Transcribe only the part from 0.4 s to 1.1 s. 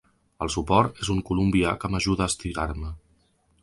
El suport